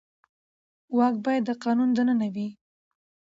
واک 0.97 1.15
باید 1.25 1.43
د 1.49 1.51
قانون 1.63 1.89
دننه 1.95 2.27
وي 2.35 2.47